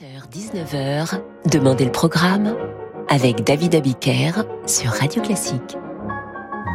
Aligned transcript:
18h-19h, 0.00 1.20
Demandez 1.50 1.84
le 1.84 1.92
programme 1.92 2.54
avec 3.10 3.44
David 3.44 3.74
Abiker 3.74 4.32
sur 4.64 4.92
Radio 4.92 5.20
Classique. 5.20 5.76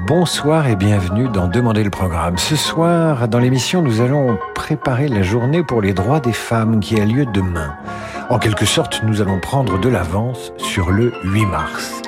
Bonsoir 0.07 0.67
et 0.67 0.75
bienvenue 0.75 1.27
dans 1.29 1.47
Demandez 1.47 1.83
le 1.83 1.89
programme. 1.89 2.37
Ce 2.37 2.55
soir, 2.55 3.27
dans 3.27 3.39
l'émission, 3.39 3.81
nous 3.81 4.01
allons 4.01 4.37
préparer 4.53 5.07
la 5.07 5.23
journée 5.23 5.63
pour 5.63 5.81
les 5.81 5.93
droits 5.93 6.19
des 6.19 6.33
femmes 6.33 6.79
qui 6.79 7.01
a 7.01 7.05
lieu 7.05 7.25
demain. 7.25 7.75
En 8.29 8.37
quelque 8.37 8.65
sorte, 8.65 9.01
nous 9.03 9.21
allons 9.21 9.39
prendre 9.39 9.79
de 9.79 9.89
l'avance 9.89 10.53
sur 10.57 10.91
le 10.91 11.11
8 11.23 11.45
mars. 11.47 12.04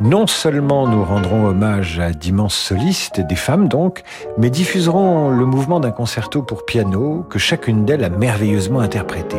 Non 0.00 0.26
seulement 0.26 0.88
nous 0.88 1.04
rendrons 1.04 1.44
hommage 1.44 2.00
à 2.00 2.12
d'immenses 2.12 2.54
solistes, 2.54 3.20
des 3.20 3.36
femmes 3.36 3.68
donc, 3.68 4.02
mais 4.38 4.48
diffuserons 4.48 5.28
le 5.28 5.44
mouvement 5.44 5.78
d'un 5.78 5.90
concerto 5.90 6.40
pour 6.40 6.64
piano 6.64 7.26
que 7.28 7.38
chacune 7.38 7.84
d'elles 7.84 8.04
a 8.04 8.08
merveilleusement 8.08 8.80
interprété. 8.80 9.36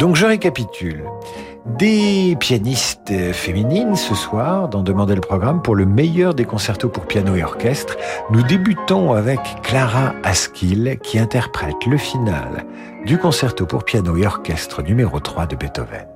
Donc 0.00 0.16
je 0.16 0.26
récapitule. 0.26 1.04
Des 1.78 2.36
pianistes 2.40 3.12
féminines 3.32 3.94
ce 3.94 4.16
soir 4.16 4.68
dans 4.68 4.82
Demander 4.82 5.14
le 5.14 5.20
programme 5.20 5.62
pour 5.62 5.76
le 5.76 5.86
meilleur 5.86 6.34
des 6.34 6.44
concertos 6.44 6.88
pour 6.88 7.06
piano 7.06 7.36
et 7.36 7.44
orchestre. 7.44 7.96
Nous 8.30 8.42
débutons 8.42 9.12
avec 9.12 9.38
Clara 9.62 10.12
Askill 10.24 10.98
qui 11.04 11.20
interprète 11.20 11.86
le 11.86 11.98
final 11.98 12.64
du 13.06 13.16
concerto 13.16 13.64
pour 13.64 13.84
piano 13.84 14.16
et 14.16 14.26
orchestre 14.26 14.82
numéro 14.82 15.20
3 15.20 15.46
de 15.46 15.54
Beethoven. 15.54 16.06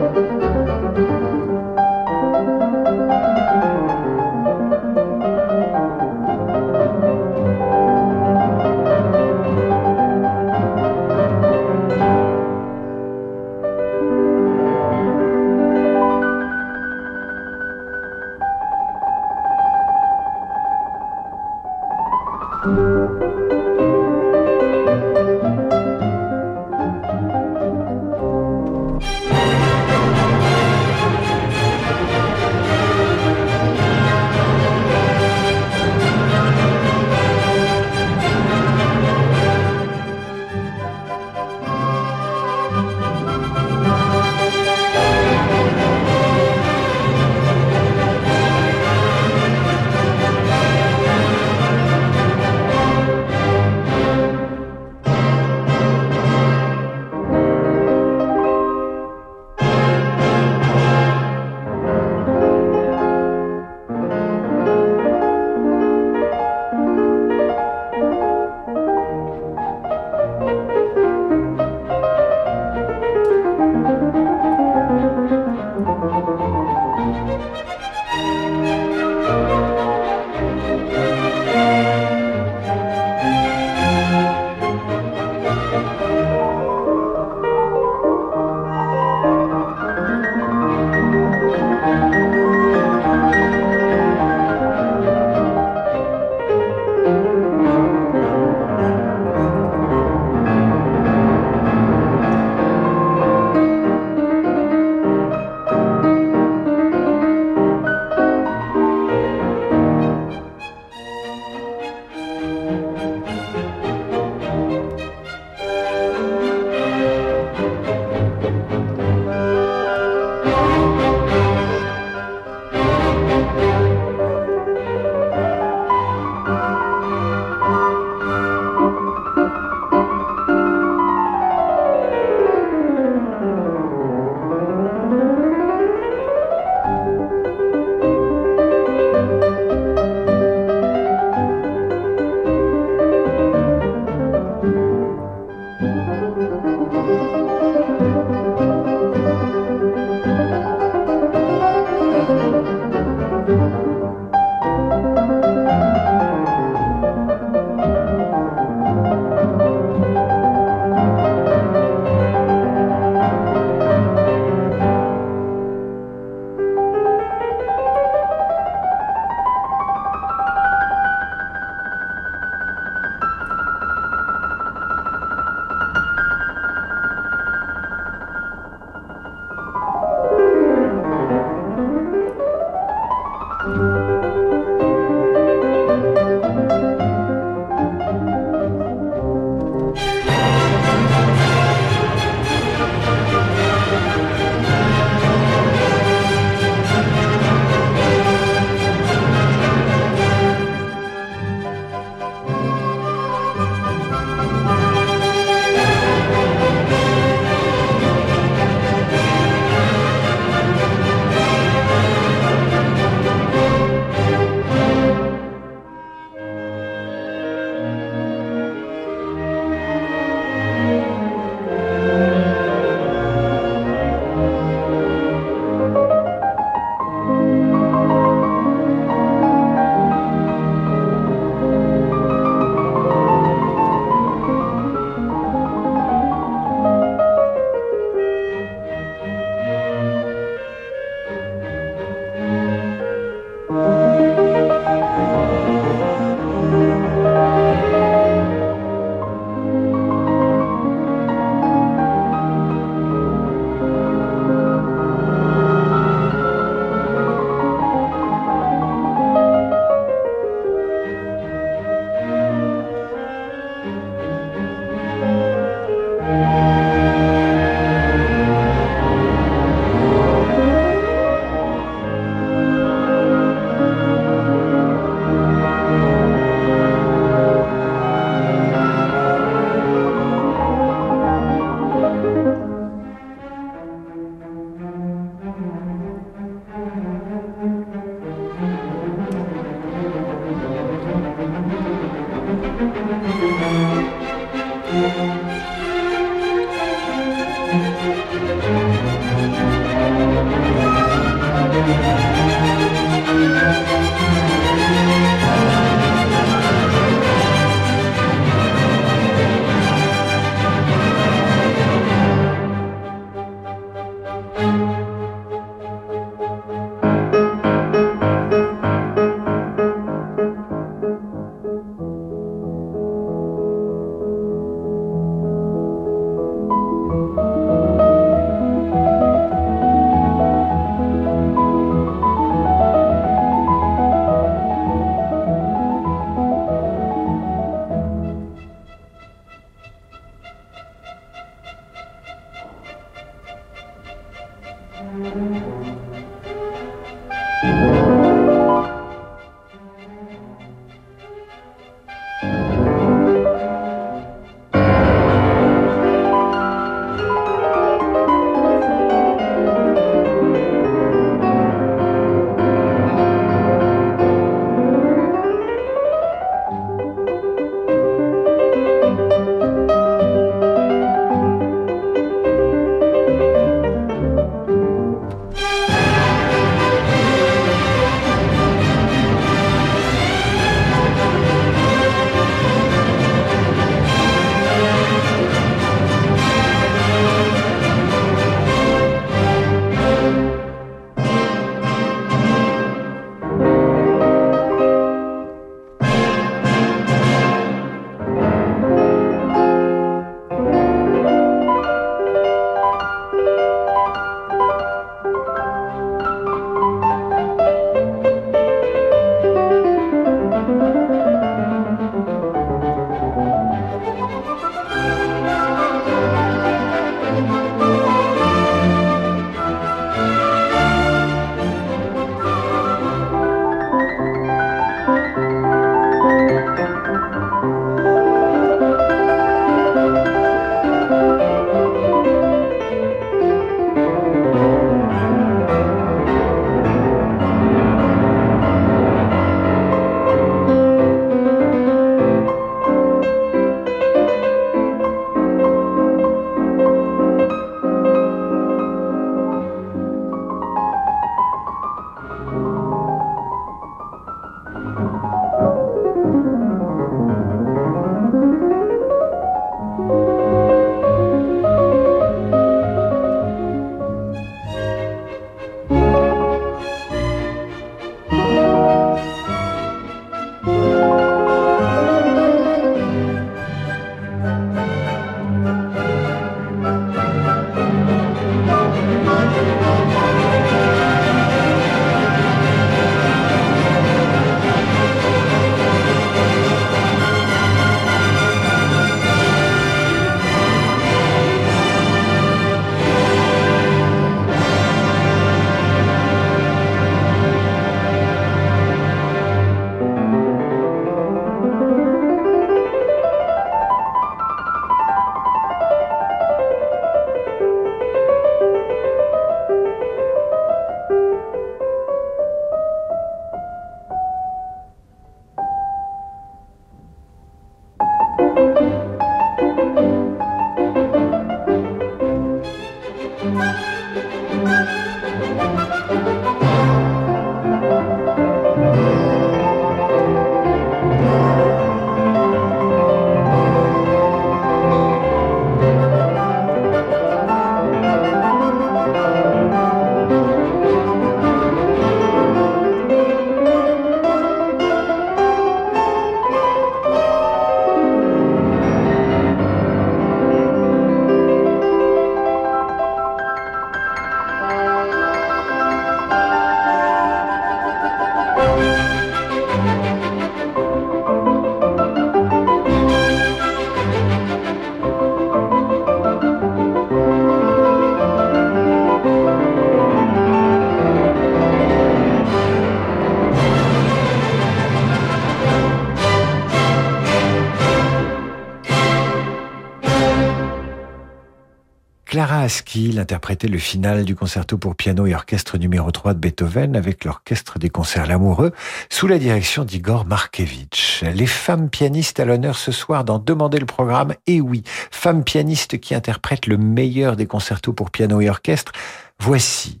Askill 582.64 583.18
interprétait 583.18 583.68
le 583.68 583.76
final 583.76 584.24
du 584.24 584.34
concerto 584.34 584.78
pour 584.78 584.96
piano 584.96 585.26
et 585.26 585.34
orchestre 585.34 585.76
numéro 585.76 586.10
3 586.10 586.32
de 586.32 586.38
Beethoven 586.38 586.96
avec 586.96 587.26
l'orchestre 587.26 587.78
des 587.78 587.90
concerts 587.90 588.26
Lamoureux 588.26 588.72
sous 589.10 589.26
la 589.26 589.38
direction 589.38 589.84
d'Igor 589.84 590.24
Markevitch. 590.24 591.24
Les 591.24 591.46
femmes 591.46 591.90
pianistes 591.90 592.40
à 592.40 592.46
l'honneur 592.46 592.78
ce 592.78 592.90
soir 592.90 593.22
dans 593.22 593.38
Demander 593.38 593.78
le 593.78 593.84
programme. 593.84 594.32
Et 594.46 594.62
oui, 594.62 594.82
femmes 595.10 595.44
pianistes 595.44 596.00
qui 596.00 596.14
interprètent 596.14 596.66
le 596.66 596.78
meilleur 596.78 597.36
des 597.36 597.46
concertos 597.46 597.92
pour 597.92 598.10
piano 598.10 598.40
et 598.40 598.48
orchestre. 598.48 598.92
Voici 599.38 600.00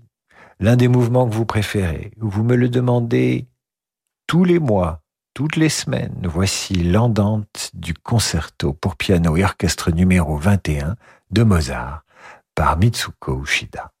l'un 0.58 0.76
des 0.76 0.88
mouvements 0.88 1.28
que 1.28 1.34
vous 1.34 1.44
préférez. 1.44 2.12
Vous 2.18 2.44
me 2.44 2.56
le 2.56 2.70
demandez 2.70 3.46
tous 4.26 4.44
les 4.44 4.58
mois, 4.58 5.02
toutes 5.34 5.56
les 5.56 5.68
semaines. 5.68 6.22
Voici 6.22 6.82
l'andante 6.82 7.72
du 7.74 7.92
concerto 7.92 8.72
pour 8.72 8.96
piano 8.96 9.36
et 9.36 9.44
orchestre 9.44 9.90
numéro 9.90 10.38
21 10.38 10.96
de 11.30 11.42
Mozart 11.42 12.03
par 12.54 12.76
Mitsuko 12.78 13.32
Ushida. 13.32 13.93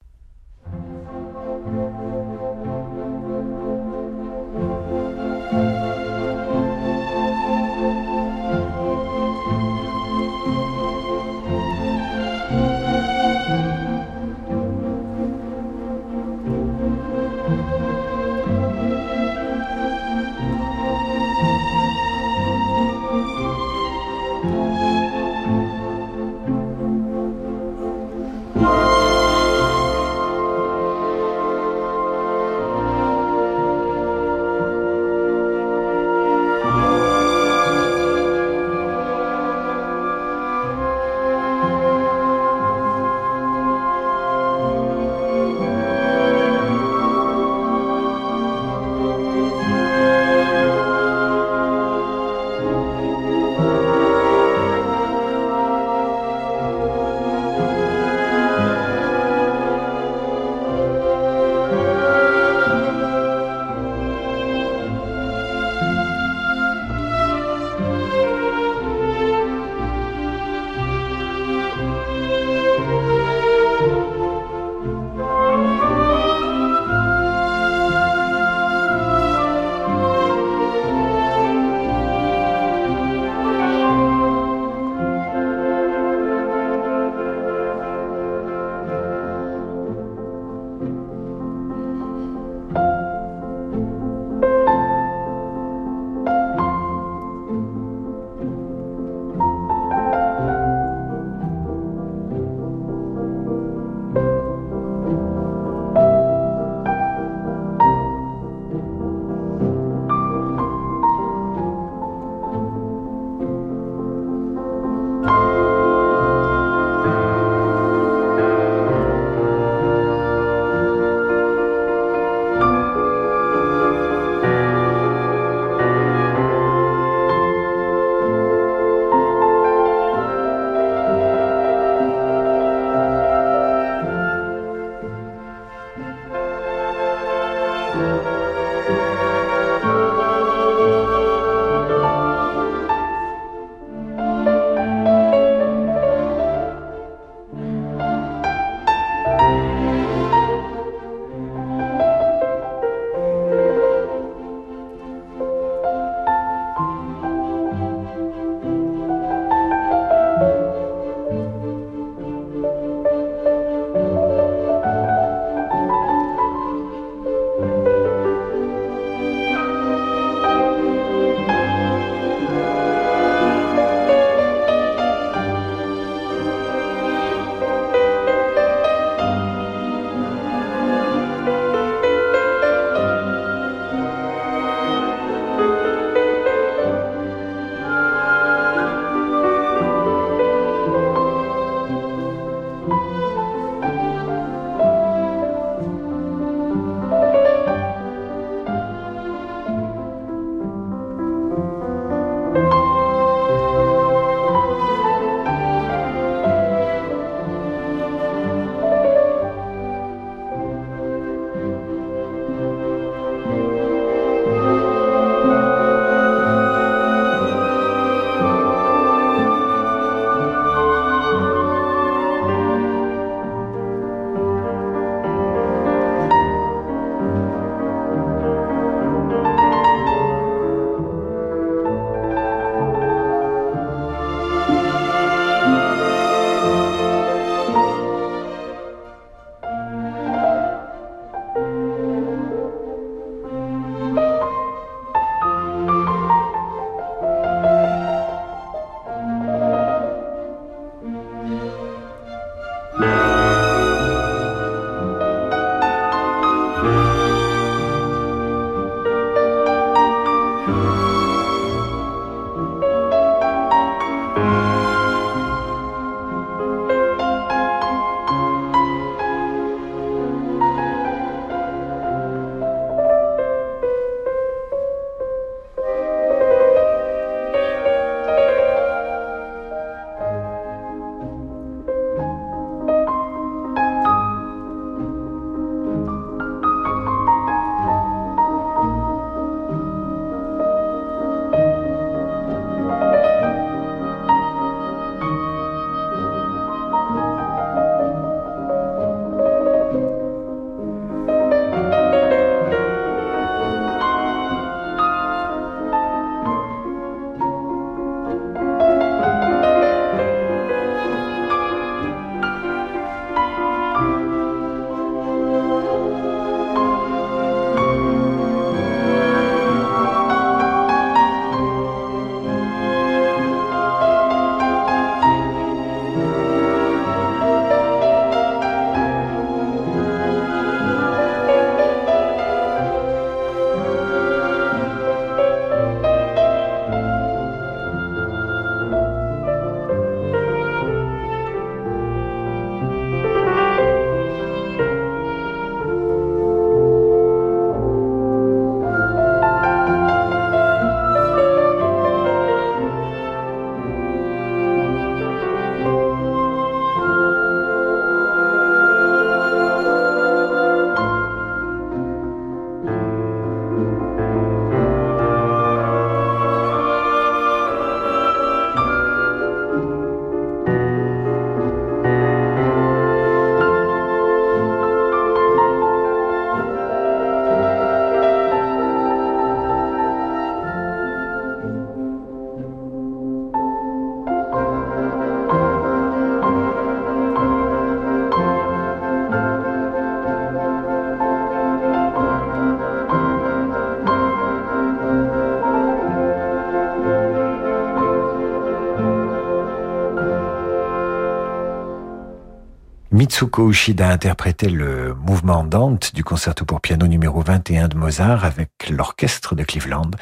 Mitsuko 403.34 403.68
Ushida 403.68 404.10
interprétait 404.10 404.68
le 404.68 405.12
mouvement 405.12 405.64
Dante 405.64 406.14
du 406.14 406.22
concerto 406.22 406.64
pour 406.64 406.80
piano 406.80 407.08
numéro 407.08 407.40
21 407.40 407.88
de 407.88 407.96
Mozart 407.96 408.44
avec 408.44 408.70
l'orchestre 408.88 409.56
de 409.56 409.64
Cleveland 409.64 410.12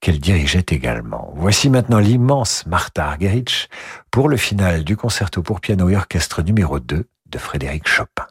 qu'elle 0.00 0.18
dirigeait 0.18 0.64
également. 0.70 1.34
Voici 1.36 1.68
maintenant 1.68 1.98
l'immense 1.98 2.64
Martha 2.64 3.08
Argerich 3.08 3.68
pour 4.10 4.30
le 4.30 4.38
final 4.38 4.84
du 4.84 4.96
concerto 4.96 5.42
pour 5.42 5.60
piano 5.60 5.90
et 5.90 5.96
orchestre 5.96 6.40
numéro 6.40 6.80
2 6.80 7.06
de 7.26 7.38
Frédéric 7.38 7.86
Chopin. 7.86 8.26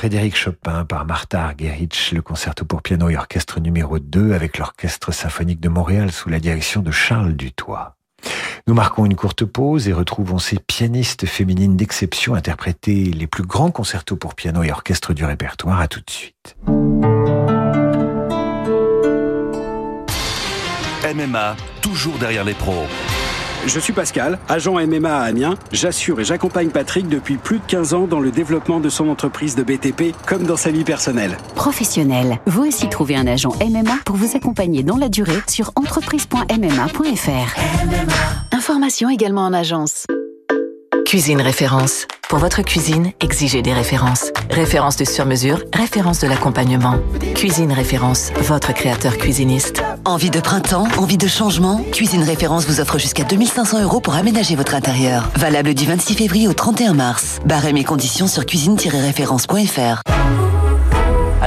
Frédéric 0.00 0.34
Chopin 0.34 0.86
par 0.86 1.04
Martha 1.04 1.44
Argerich, 1.44 2.12
le 2.12 2.22
concerto 2.22 2.64
pour 2.64 2.80
piano 2.80 3.10
et 3.10 3.18
orchestre 3.18 3.60
numéro 3.60 3.98
2 3.98 4.32
avec 4.32 4.56
l'Orchestre 4.56 5.12
symphonique 5.12 5.60
de 5.60 5.68
Montréal 5.68 6.10
sous 6.10 6.30
la 6.30 6.40
direction 6.40 6.80
de 6.80 6.90
Charles 6.90 7.34
Dutoit. 7.34 7.98
Nous 8.66 8.72
marquons 8.72 9.04
une 9.04 9.14
courte 9.14 9.44
pause 9.44 9.88
et 9.88 9.92
retrouvons 9.92 10.38
ces 10.38 10.58
pianistes 10.58 11.26
féminines 11.26 11.76
d'exception 11.76 12.34
interpréter 12.34 13.12
les 13.12 13.26
plus 13.26 13.42
grands 13.42 13.70
concertos 13.70 14.16
pour 14.16 14.34
piano 14.34 14.62
et 14.62 14.72
orchestre 14.72 15.12
du 15.12 15.22
répertoire. 15.26 15.78
À 15.78 15.86
tout 15.86 16.00
de 16.00 16.10
suite. 16.10 16.56
MMA, 21.14 21.56
toujours 21.82 22.16
derrière 22.16 22.44
les 22.44 22.54
pros. 22.54 22.86
Je 23.66 23.78
suis 23.78 23.92
Pascal, 23.92 24.38
agent 24.48 24.74
MMA 24.74 25.14
à 25.14 25.22
Amiens. 25.24 25.54
J'assure 25.70 26.20
et 26.20 26.24
j'accompagne 26.24 26.70
Patrick 26.70 27.08
depuis 27.08 27.36
plus 27.36 27.58
de 27.58 27.64
15 27.66 27.94
ans 27.94 28.06
dans 28.06 28.20
le 28.20 28.30
développement 28.30 28.80
de 28.80 28.88
son 28.88 29.08
entreprise 29.08 29.54
de 29.54 29.62
BTP 29.62 30.14
comme 30.26 30.44
dans 30.44 30.56
sa 30.56 30.70
vie 30.70 30.84
personnelle. 30.84 31.36
Professionnel, 31.54 32.38
vous 32.46 32.66
aussi 32.66 32.88
trouvez 32.88 33.16
un 33.16 33.26
agent 33.26 33.52
MMA 33.60 33.98
pour 34.06 34.16
vous 34.16 34.34
accompagner 34.34 34.82
dans 34.82 34.96
la 34.96 35.08
durée 35.08 35.40
sur 35.46 35.72
entreprise.mma.fr. 35.76 37.60
Information 38.52 39.10
également 39.10 39.44
en 39.44 39.52
agence. 39.52 40.06
Cuisine 41.10 41.42
référence. 41.42 42.06
Pour 42.28 42.38
votre 42.38 42.62
cuisine, 42.62 43.10
exigez 43.18 43.62
des 43.62 43.72
références. 43.72 44.30
Référence 44.48 44.96
de 44.96 45.04
sur-mesure, 45.04 45.60
référence 45.72 46.20
de 46.20 46.28
l'accompagnement. 46.28 47.00
Cuisine 47.34 47.72
référence, 47.72 48.30
votre 48.42 48.72
créateur 48.72 49.18
cuisiniste. 49.18 49.82
Envie 50.04 50.30
de 50.30 50.38
printemps, 50.38 50.86
envie 50.98 51.18
de 51.18 51.26
changement? 51.26 51.82
Cuisine 51.90 52.22
référence 52.22 52.64
vous 52.64 52.78
offre 52.78 52.98
jusqu'à 52.98 53.24
2500 53.24 53.82
euros 53.82 53.98
pour 53.98 54.14
aménager 54.14 54.54
votre 54.54 54.76
intérieur. 54.76 55.28
Valable 55.34 55.74
du 55.74 55.84
26 55.84 56.14
février 56.14 56.46
au 56.46 56.54
31 56.54 56.94
mars. 56.94 57.40
Barrez 57.44 57.72
mes 57.72 57.82
conditions 57.82 58.28
sur 58.28 58.46
cuisine-référence.fr. 58.46 60.02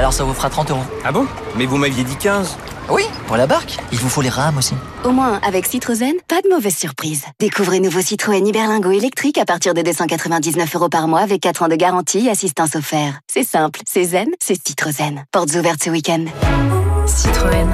Alors 0.04 0.12
ça 0.12 0.26
vous 0.26 0.34
fera 0.34 0.50
30 0.50 0.70
euros. 0.72 0.84
Ah 1.06 1.14
bon? 1.14 1.26
Mais 1.56 1.66
vous 1.66 1.78
m'aviez 1.78 2.04
dit 2.04 2.18
15. 2.18 2.58
Oui, 2.90 3.04
pour 3.26 3.38
la 3.38 3.48
barque. 3.48 3.78
Il 3.94 4.00
vous 4.00 4.10
faut 4.10 4.22
les 4.22 4.28
rames 4.28 4.58
aussi. 4.58 4.74
Au 5.06 5.12
moins, 5.12 5.40
avec 5.48 5.66
Citroën, 5.66 6.16
pas 6.28 6.42
de 6.42 6.50
mauvaise 6.50 6.76
surprise. 6.76 7.24
Découvrez 7.40 7.80
nouveau 7.80 8.02
Citroën 8.02 8.46
Iberlingo 8.46 8.92
électrique 8.92 9.38
à 9.38 9.46
partir 9.46 9.74
de 9.74 9.82
299 9.82 10.76
euros 10.76 10.90
par 10.90 11.08
mois 11.08 11.22
avec 11.22 11.40
4 11.40 11.64
ans 11.64 11.68
de 11.70 11.78
garantie 11.78 12.26
et 12.28 12.30
assistance 12.30 12.76
offerte. 12.76 13.16
C'est 13.32 13.46
simple, 13.46 13.80
c'est 13.88 14.04
zen, 14.04 14.28
c'est 14.42 14.60
Citroën. 14.62 15.24
Portes 15.32 15.56
ouvertes 15.56 15.82
ce 15.82 15.90
week-end. 15.90 16.26
Citroën. 17.06 17.70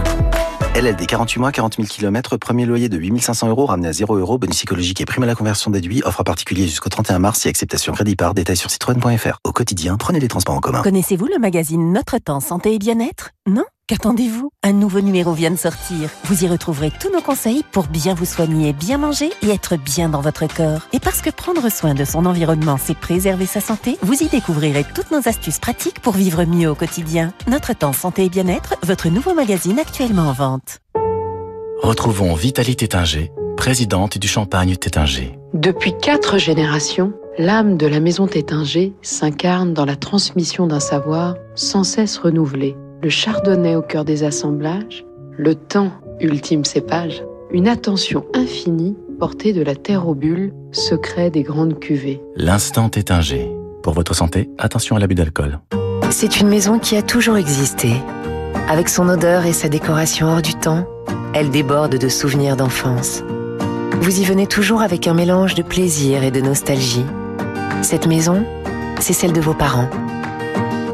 LLD 0.75 1.07
48 1.07 1.39
mois, 1.39 1.51
40 1.51 1.75
000 1.77 1.87
km, 1.87 2.37
premier 2.37 2.65
loyer 2.65 2.89
de 2.89 2.97
8500 2.97 3.49
euros 3.49 3.65
ramené 3.65 3.87
à 3.87 3.93
0 3.93 4.15
euros, 4.15 4.37
bonus 4.37 4.55
psychologique 4.55 5.01
et 5.01 5.05
prime 5.05 5.23
à 5.23 5.25
la 5.25 5.35
conversion 5.35 5.71
déduit, 5.71 6.01
offre 6.05 6.21
à 6.21 6.23
particulier 6.23 6.67
jusqu'au 6.67 6.89
31 6.89 7.19
mars 7.19 7.45
et 7.45 7.49
acceptation 7.49 7.91
crédit 7.93 8.15
par, 8.15 8.33
détail 8.33 8.55
sur 8.55 8.69
citroën.fr. 8.69 9.39
Au 9.43 9.51
quotidien, 9.51 9.97
prenez 9.97 10.19
les 10.19 10.27
transports 10.27 10.55
en 10.55 10.59
commun. 10.59 10.81
Connaissez-vous 10.83 11.25
le 11.25 11.39
magazine 11.39 11.91
Notre 11.91 12.19
Temps 12.19 12.39
Santé 12.39 12.75
et 12.75 12.79
Bien-être? 12.79 13.31
Non? 13.47 13.65
Qu'attendez-vous? 13.89 14.51
Un 14.61 14.73
nouveau 14.73 15.01
numéro 15.01 15.33
vient 15.33 15.49
de 15.49 15.55
sortir. 15.55 16.11
Vous 16.25 16.43
y 16.43 16.47
retrouverez 16.47 16.91
tous 16.91 17.11
nos 17.11 17.21
conseils 17.21 17.63
pour 17.71 17.87
bien 17.87 18.13
vous 18.13 18.25
soigner, 18.25 18.71
bien 18.71 18.99
manger 18.99 19.31
et 19.41 19.49
être 19.49 19.77
bien 19.77 20.09
dans 20.09 20.21
votre 20.21 20.45
corps. 20.45 20.81
Et 20.93 20.99
parce 20.99 21.23
que 21.23 21.31
prendre 21.31 21.71
soin 21.71 21.95
de 21.95 22.05
son 22.05 22.27
environnement, 22.27 22.77
c'est 22.77 22.95
préserver 22.95 23.47
sa 23.47 23.61
santé, 23.61 23.97
vous 24.03 24.21
y 24.21 24.27
découvrirez 24.27 24.85
toutes 24.93 25.09
nos 25.09 25.27
astuces 25.27 25.57
pratiques 25.57 26.01
pour 26.01 26.13
vivre 26.13 26.45
mieux 26.45 26.69
au 26.69 26.75
quotidien. 26.75 27.33
Notre 27.47 27.73
temps 27.73 27.91
santé 27.91 28.25
et 28.25 28.29
bien-être, 28.29 28.75
votre 28.83 29.09
nouveau 29.09 29.33
magazine 29.33 29.79
actuellement 29.79 30.29
en 30.29 30.33
vente. 30.33 30.77
Retrouvons 31.81 32.35
Vitalie 32.35 32.75
Tétinger, 32.75 33.31
présidente 33.57 34.19
du 34.19 34.27
Champagne 34.27 34.75
Tétinger. 34.75 35.39
Depuis 35.55 35.97
quatre 35.97 36.37
générations, 36.37 37.11
l'âme 37.39 37.75
de 37.75 37.87
la 37.87 37.99
maison 37.99 38.27
Tétinger 38.27 38.93
s'incarne 39.01 39.73
dans 39.73 39.85
la 39.85 39.95
transmission 39.95 40.67
d'un 40.67 40.79
savoir 40.79 41.37
sans 41.55 41.83
cesse 41.83 42.19
renouvelé. 42.19 42.75
Le 43.01 43.09
chardonnay 43.09 43.77
au 43.77 43.81
cœur 43.81 44.03
des 44.03 44.25
assemblages, 44.25 45.05
le 45.37 45.55
temps, 45.55 45.91
ultime 46.19 46.65
cépage, 46.65 47.23
une 47.49 47.69
attention 47.69 48.25
infinie 48.33 48.97
portée 49.19 49.53
de 49.53 49.61
la 49.61 49.73
terre 49.73 50.09
aux 50.09 50.15
bulles, 50.15 50.53
secret 50.73 51.29
des 51.29 51.43
grandes 51.43 51.79
cuvées. 51.79 52.21
L'instant 52.35 52.89
Tétinger. 52.89 53.49
Pour 53.83 53.93
votre 53.93 54.13
santé, 54.13 54.49
attention 54.57 54.97
à 54.97 54.99
l'abus 54.99 55.15
d'alcool. 55.15 55.59
C'est 56.09 56.41
une 56.41 56.49
maison 56.49 56.77
qui 56.77 56.97
a 56.97 57.01
toujours 57.01 57.37
existé. 57.37 57.93
Avec 58.67 58.89
son 58.89 59.07
odeur 59.07 59.45
et 59.45 59.53
sa 59.53 59.69
décoration 59.69 60.27
hors 60.27 60.41
du 60.41 60.55
temps, 60.55 60.85
elle 61.33 61.51
déborde 61.51 61.97
de 61.97 62.09
souvenirs 62.09 62.57
d'enfance. 62.57 63.23
Vous 64.01 64.19
y 64.19 64.25
venez 64.25 64.45
toujours 64.45 64.81
avec 64.81 65.07
un 65.07 65.13
mélange 65.13 65.55
de 65.55 65.63
plaisir 65.63 66.25
et 66.25 66.31
de 66.31 66.41
nostalgie. 66.41 67.05
Cette 67.81 68.07
maison, 68.07 68.43
c'est 68.99 69.13
celle 69.13 69.31
de 69.31 69.39
vos 69.39 69.53
parents. 69.53 69.89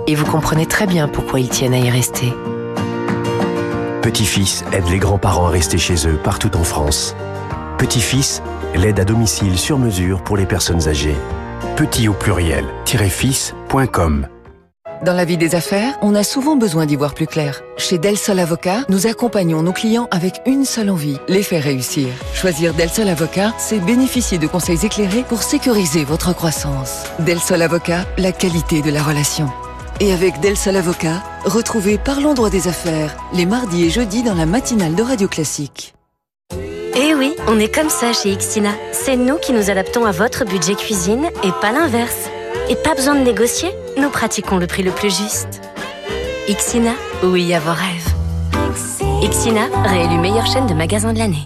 Et 0.07 0.15
vous 0.15 0.25
comprenez 0.25 0.65
très 0.65 0.87
bien 0.87 1.07
pourquoi 1.07 1.39
ils 1.39 1.49
tiennent 1.49 1.73
à 1.73 1.79
y 1.79 1.89
rester. 1.89 2.33
Petit-fils 4.01 4.63
aide 4.71 4.87
les 4.89 4.99
grands-parents 4.99 5.47
à 5.47 5.49
rester 5.49 5.77
chez 5.77 6.07
eux 6.07 6.17
partout 6.23 6.55
en 6.55 6.63
France. 6.63 7.15
Petit-fils, 7.77 8.41
l'aide 8.75 8.99
à 8.99 9.05
domicile 9.05 9.57
sur 9.57 9.79
mesure 9.79 10.23
pour 10.23 10.37
les 10.37 10.45
personnes 10.45 10.87
âgées. 10.87 11.15
Petit 11.75 12.07
au 12.07 12.13
pluriel, 12.13 12.65
fils.com. 12.85 14.27
Dans 15.03 15.13
la 15.13 15.25
vie 15.25 15.37
des 15.37 15.55
affaires, 15.55 15.97
on 16.01 16.15
a 16.15 16.23
souvent 16.23 16.55
besoin 16.55 16.85
d'y 16.85 16.95
voir 16.95 17.13
plus 17.13 17.27
clair. 17.27 17.61
Chez 17.77 17.97
Del 17.97 18.17
Sol 18.17 18.39
Avocat, 18.39 18.85
nous 18.89 19.07
accompagnons 19.07 19.61
nos 19.61 19.73
clients 19.73 20.07
avec 20.09 20.41
une 20.45 20.65
seule 20.65 20.89
envie, 20.89 21.17
les 21.27 21.43
faire 21.43 21.63
réussir. 21.63 22.07
Choisir 22.33 22.73
Del 22.73 22.89
Sol 22.89 23.09
Avocat, 23.09 23.53
c'est 23.57 23.79
bénéficier 23.79 24.37
de 24.37 24.47
conseils 24.47 24.85
éclairés 24.85 25.23
pour 25.27 25.43
sécuriser 25.43 26.05
votre 26.05 26.33
croissance. 26.33 27.03
Del 27.19 27.39
Sol 27.39 27.61
Avocat, 27.61 28.05
la 28.17 28.31
qualité 28.31 28.81
de 28.81 28.89
la 28.89 29.03
relation. 29.03 29.49
Et 30.01 30.11
avec 30.11 30.41
Del 30.41 30.57
Sol 30.57 30.75
Avocat, 30.75 31.23
retrouvez 31.45 31.97
Parlons 31.97 32.33
droit 32.33 32.49
des 32.49 32.67
affaires, 32.67 33.15
les 33.33 33.45
mardis 33.45 33.85
et 33.85 33.89
jeudis 33.89 34.23
dans 34.23 34.33
la 34.33 34.45
matinale 34.45 34.93
de 34.93 35.01
Radio 35.01 35.29
Classique. 35.29 35.93
Eh 36.97 37.13
oui, 37.15 37.33
on 37.47 37.59
est 37.59 37.73
comme 37.73 37.89
ça 37.89 38.11
chez 38.11 38.31
Ixina. 38.33 38.71
C'est 38.91 39.15
nous 39.15 39.37
qui 39.37 39.53
nous 39.53 39.69
adaptons 39.69 40.05
à 40.05 40.11
votre 40.11 40.43
budget 40.43 40.75
cuisine 40.75 41.29
et 41.43 41.51
pas 41.61 41.71
l'inverse. 41.71 42.29
Et 42.69 42.75
pas 42.75 42.93
besoin 42.93 43.15
de 43.15 43.21
négocier, 43.21 43.69
nous 43.97 44.09
pratiquons 44.09 44.57
le 44.57 44.67
prix 44.67 44.83
le 44.83 44.91
plus 44.91 45.15
juste. 45.15 45.61
Ixina, 46.49 46.91
oui 47.23 47.53
à 47.53 47.61
vos 47.61 47.71
rêves. 47.71 48.13
Ixina, 49.21 49.67
réélu 49.85 50.17
meilleure 50.17 50.47
chaîne 50.47 50.67
de 50.67 50.73
magasins 50.73 51.13
de 51.13 51.19
l'année. 51.19 51.45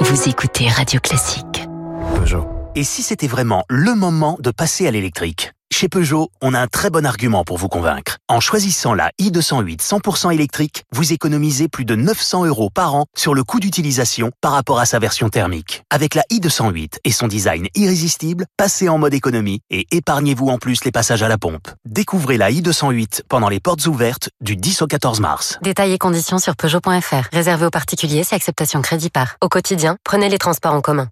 Vous 0.00 0.28
écoutez 0.28 0.68
Radio 0.68 1.00
Classique. 1.00 1.68
Peugeot. 2.14 2.46
Et 2.76 2.84
si 2.84 3.02
c'était 3.02 3.26
vraiment 3.26 3.64
le 3.68 3.94
moment 3.96 4.36
de 4.40 4.52
passer 4.52 4.86
à 4.86 4.92
l'électrique? 4.92 5.52
Chez 5.80 5.88
Peugeot, 5.88 6.28
on 6.42 6.52
a 6.52 6.60
un 6.60 6.66
très 6.66 6.90
bon 6.90 7.06
argument 7.06 7.42
pour 7.42 7.56
vous 7.56 7.68
convaincre. 7.68 8.18
En 8.28 8.38
choisissant 8.38 8.92
la 8.92 9.12
i208 9.18 9.80
100% 9.80 10.34
électrique, 10.34 10.84
vous 10.92 11.14
économisez 11.14 11.68
plus 11.68 11.86
de 11.86 11.94
900 11.94 12.44
euros 12.44 12.68
par 12.68 12.94
an 12.94 13.06
sur 13.16 13.32
le 13.32 13.44
coût 13.44 13.60
d'utilisation 13.60 14.30
par 14.42 14.52
rapport 14.52 14.78
à 14.78 14.84
sa 14.84 14.98
version 14.98 15.30
thermique. 15.30 15.82
Avec 15.88 16.14
la 16.14 16.22
i208 16.30 16.98
et 17.02 17.12
son 17.12 17.28
design 17.28 17.66
irrésistible, 17.74 18.44
passez 18.58 18.90
en 18.90 18.98
mode 18.98 19.14
économie 19.14 19.60
et 19.70 19.86
épargnez-vous 19.90 20.48
en 20.48 20.58
plus 20.58 20.84
les 20.84 20.92
passages 20.92 21.22
à 21.22 21.28
la 21.28 21.38
pompe. 21.38 21.68
Découvrez 21.86 22.36
la 22.36 22.50
i208 22.50 23.22
pendant 23.26 23.48
les 23.48 23.60
portes 23.60 23.86
ouvertes 23.86 24.28
du 24.42 24.56
10 24.56 24.82
au 24.82 24.86
14 24.86 25.20
mars. 25.20 25.58
Détails 25.62 25.92
et 25.92 25.98
conditions 25.98 26.38
sur 26.38 26.56
Peugeot.fr. 26.56 27.28
Réservé 27.32 27.64
aux 27.64 27.70
particuliers, 27.70 28.22
c'est 28.22 28.36
acceptation 28.36 28.82
crédit 28.82 29.08
par. 29.08 29.36
Au 29.40 29.48
quotidien, 29.48 29.96
prenez 30.04 30.28
les 30.28 30.36
transports 30.36 30.74
en 30.74 30.82
commun. 30.82 31.08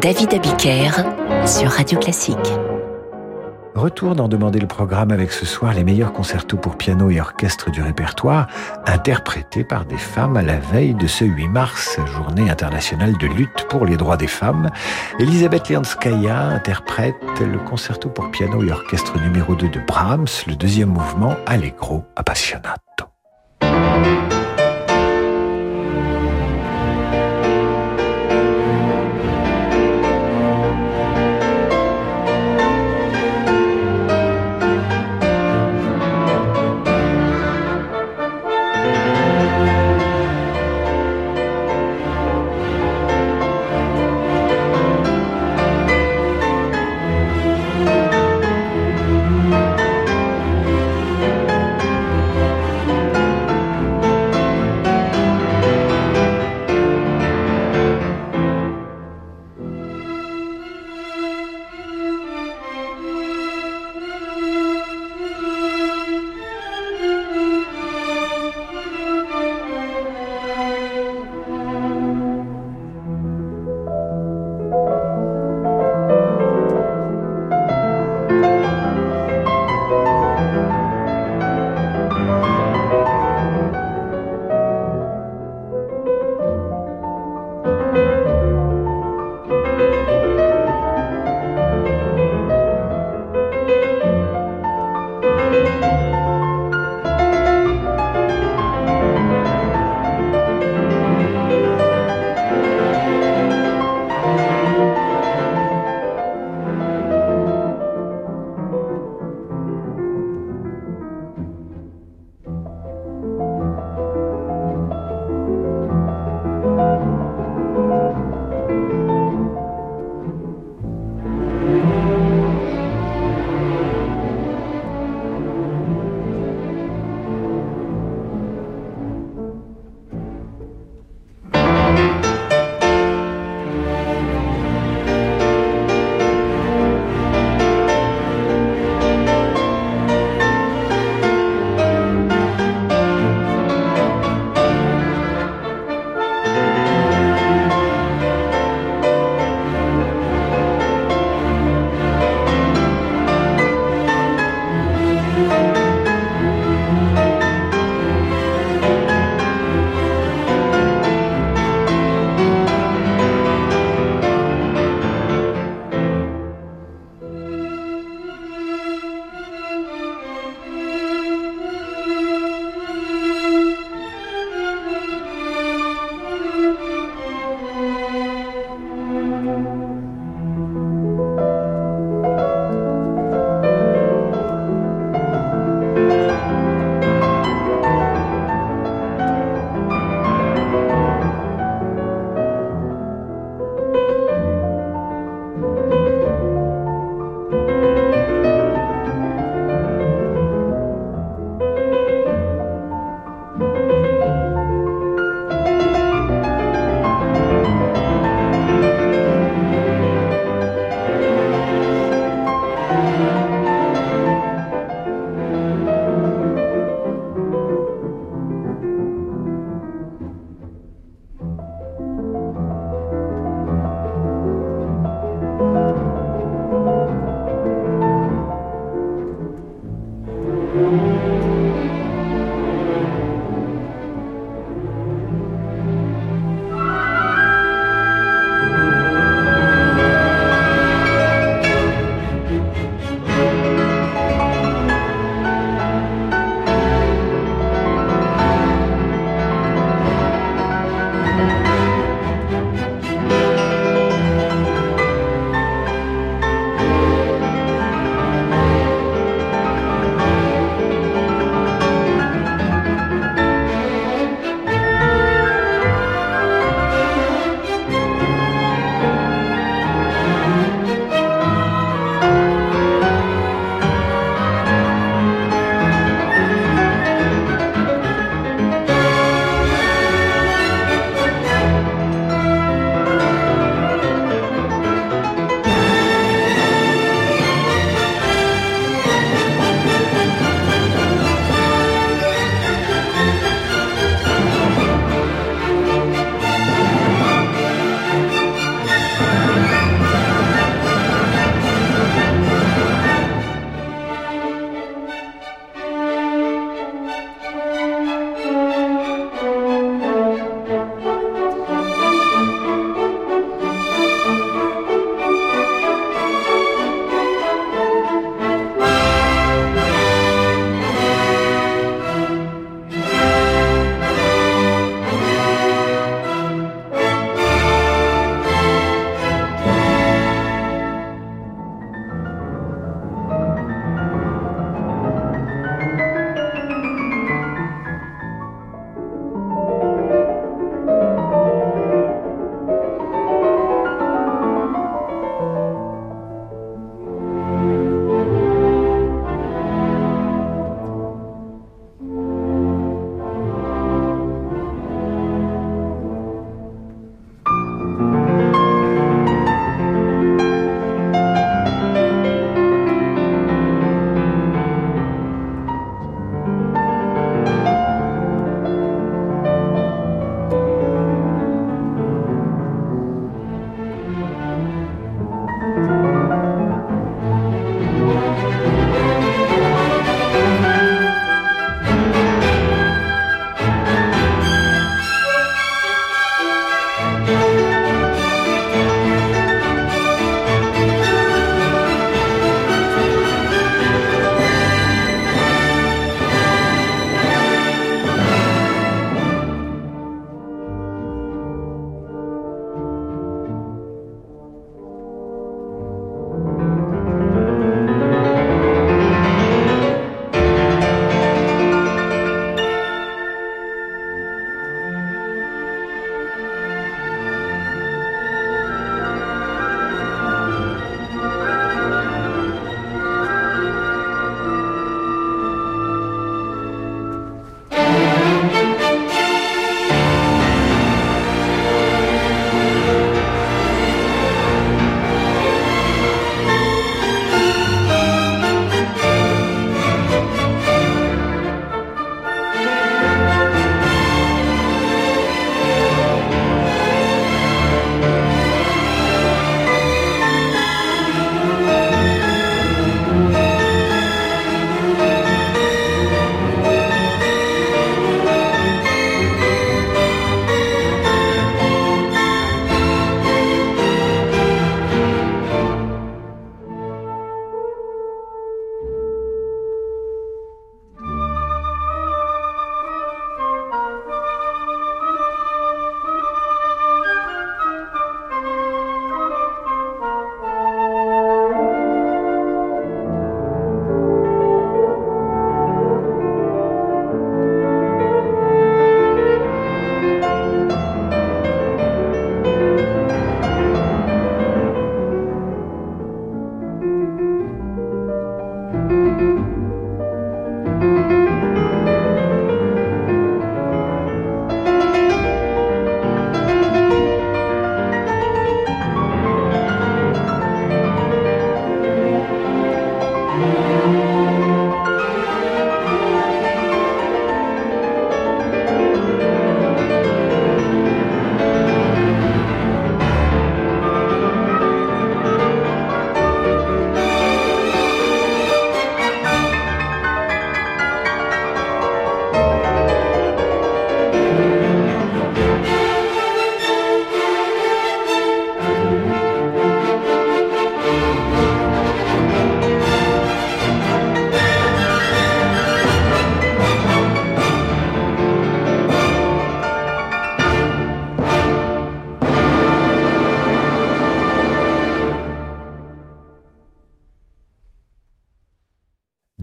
David 0.00 0.34
Abiker 0.34 0.90
sur 1.46 1.70
Radio 1.70 1.98
Classique. 1.98 2.36
Retour 3.74 4.14
d'en 4.14 4.28
demander 4.28 4.58
le 4.58 4.66
programme 4.66 5.12
avec 5.12 5.32
ce 5.32 5.46
soir 5.46 5.72
les 5.72 5.82
meilleurs 5.82 6.12
concertos 6.12 6.58
pour 6.58 6.76
piano 6.76 7.08
et 7.08 7.20
orchestre 7.20 7.70
du 7.70 7.80
répertoire, 7.80 8.46
interprétés 8.86 9.64
par 9.64 9.86
des 9.86 9.96
femmes 9.96 10.36
à 10.36 10.42
la 10.42 10.58
veille 10.58 10.94
de 10.94 11.06
ce 11.06 11.24
8 11.24 11.48
mars, 11.48 11.98
journée 12.06 12.50
internationale 12.50 13.16
de 13.16 13.26
lutte 13.26 13.66
pour 13.70 13.86
les 13.86 13.96
droits 13.96 14.18
des 14.18 14.26
femmes. 14.26 14.70
Elisabeth 15.18 15.70
Lianskaya 15.70 16.48
interprète 16.48 17.14
le 17.40 17.58
concerto 17.58 18.10
pour 18.10 18.30
piano 18.30 18.62
et 18.62 18.70
orchestre 18.70 19.18
numéro 19.22 19.54
2 19.54 19.68
de 19.70 19.80
Brahms, 19.80 20.28
le 20.46 20.54
deuxième 20.54 20.90
mouvement 20.90 21.34
Allegro 21.46 22.04
Appassionato. 22.16 23.06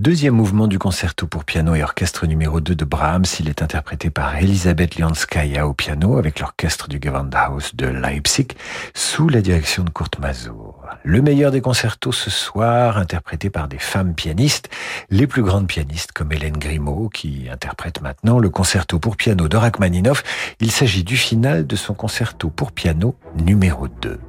Deuxième 0.09 0.33
mouvement 0.33 0.65
du 0.65 0.79
concerto 0.79 1.27
pour 1.27 1.45
piano 1.45 1.75
et 1.75 1.83
orchestre 1.83 2.25
numéro 2.25 2.61
2 2.61 2.73
de 2.73 2.83
Brahms. 2.83 3.25
Il 3.39 3.47
est 3.47 3.61
interprété 3.61 4.09
par 4.09 4.35
Elisabeth 4.37 4.95
Lianskaya 4.95 5.67
au 5.67 5.75
piano 5.75 6.17
avec 6.17 6.39
l'orchestre 6.39 6.89
du 6.89 6.99
Gewandhaus 6.99 7.75
de 7.75 7.85
Leipzig 7.85 8.47
sous 8.95 9.29
la 9.29 9.41
direction 9.41 9.83
de 9.83 9.91
Kurt 9.91 10.17
Mazur. 10.17 10.81
Le 11.03 11.21
meilleur 11.21 11.51
des 11.51 11.61
concertos 11.61 12.11
ce 12.11 12.31
soir, 12.31 12.97
interprété 12.97 13.51
par 13.51 13.67
des 13.67 13.77
femmes 13.77 14.15
pianistes, 14.15 14.71
les 15.11 15.27
plus 15.27 15.43
grandes 15.43 15.67
pianistes 15.67 16.11
comme 16.11 16.31
Hélène 16.31 16.57
Grimaud 16.57 17.09
qui 17.09 17.47
interprète 17.47 18.01
maintenant 18.01 18.39
le 18.39 18.49
concerto 18.49 18.97
pour 18.97 19.15
piano 19.15 19.47
de 19.47 19.57
Rachmaninoff. 19.57 20.23
Il 20.59 20.71
s'agit 20.71 21.03
du 21.03 21.17
final 21.17 21.67
de 21.67 21.75
son 21.75 21.93
concerto 21.93 22.49
pour 22.49 22.71
piano 22.71 23.13
numéro 23.37 23.87
2. 23.87 24.19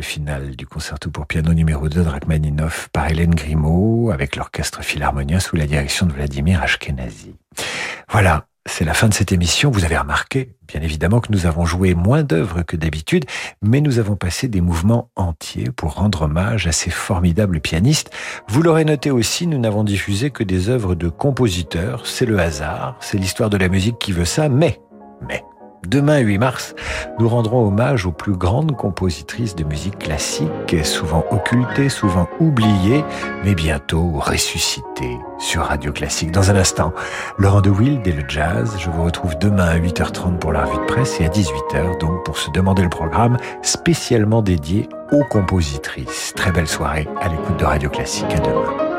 Le 0.00 0.04
final 0.04 0.56
du 0.56 0.66
concerto 0.66 1.10
pour 1.10 1.26
piano 1.26 1.52
numéro 1.52 1.86
2 1.86 2.02
de 2.02 2.08
Rachmaninoff 2.08 2.88
par 2.90 3.10
Hélène 3.10 3.34
Grimaud 3.34 4.10
avec 4.10 4.34
l'orchestre 4.34 4.82
philharmonien 4.82 5.40
sous 5.40 5.56
la 5.56 5.66
direction 5.66 6.06
de 6.06 6.12
Vladimir 6.12 6.62
Ashkenazi. 6.62 7.34
Voilà, 8.08 8.46
c'est 8.64 8.86
la 8.86 8.94
fin 8.94 9.08
de 9.08 9.12
cette 9.12 9.30
émission. 9.30 9.70
Vous 9.70 9.84
avez 9.84 9.98
remarqué, 9.98 10.54
bien 10.66 10.80
évidemment, 10.80 11.20
que 11.20 11.30
nous 11.30 11.44
avons 11.44 11.66
joué 11.66 11.92
moins 11.92 12.22
d'œuvres 12.22 12.62
que 12.62 12.78
d'habitude, 12.78 13.26
mais 13.60 13.82
nous 13.82 13.98
avons 13.98 14.16
passé 14.16 14.48
des 14.48 14.62
mouvements 14.62 15.10
entiers 15.16 15.70
pour 15.70 15.96
rendre 15.96 16.22
hommage 16.22 16.66
à 16.66 16.72
ces 16.72 16.88
formidables 16.88 17.60
pianistes. 17.60 18.10
Vous 18.48 18.62
l'aurez 18.62 18.86
noté 18.86 19.10
aussi, 19.10 19.46
nous 19.46 19.58
n'avons 19.58 19.84
diffusé 19.84 20.30
que 20.30 20.44
des 20.44 20.70
œuvres 20.70 20.94
de 20.94 21.10
compositeurs. 21.10 22.06
C'est 22.06 22.24
le 22.24 22.38
hasard, 22.38 22.96
c'est 23.00 23.18
l'histoire 23.18 23.50
de 23.50 23.58
la 23.58 23.68
musique 23.68 23.98
qui 23.98 24.12
veut 24.12 24.24
ça, 24.24 24.48
mais, 24.48 24.80
mais, 25.28 25.44
Demain, 25.86 26.18
8 26.18 26.38
mars, 26.38 26.74
nous 27.18 27.28
rendrons 27.28 27.66
hommage 27.66 28.04
aux 28.04 28.12
plus 28.12 28.34
grandes 28.34 28.76
compositrices 28.76 29.56
de 29.56 29.64
musique 29.64 29.98
classique, 29.98 30.84
souvent 30.84 31.24
occultées, 31.30 31.88
souvent 31.88 32.28
oubliées, 32.38 33.04
mais 33.44 33.54
bientôt 33.54 34.12
ressuscitées 34.12 35.18
sur 35.38 35.62
Radio 35.62 35.92
Classique. 35.92 36.32
Dans 36.32 36.50
un 36.50 36.56
instant, 36.56 36.92
Laurent 37.38 37.62
de 37.62 37.70
Wild 37.70 38.06
et 38.06 38.12
le 38.12 38.24
jazz. 38.28 38.76
Je 38.78 38.90
vous 38.90 39.04
retrouve 39.04 39.38
demain 39.38 39.68
à 39.68 39.78
8h30 39.78 40.38
pour 40.38 40.52
la 40.52 40.64
revue 40.64 40.80
de 40.80 40.86
presse 40.86 41.20
et 41.20 41.24
à 41.24 41.28
18h 41.28 41.98
donc 41.98 42.24
pour 42.24 42.36
se 42.36 42.50
demander 42.50 42.82
le 42.82 42.90
programme 42.90 43.38
spécialement 43.62 44.42
dédié 44.42 44.88
aux 45.12 45.24
compositrices. 45.24 46.34
Très 46.36 46.52
belle 46.52 46.68
soirée 46.68 47.08
à 47.20 47.28
l'écoute 47.28 47.58
de 47.58 47.64
Radio 47.64 47.88
Classique. 47.88 48.30
À 48.30 48.38
demain. 48.38 48.89